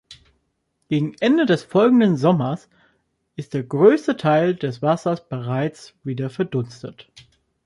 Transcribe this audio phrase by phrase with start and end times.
[0.87, 2.69] Gegen Ende des folgenden Sommers
[3.35, 7.07] ist der größte Teil des Wassers bereits wieder verdunstet.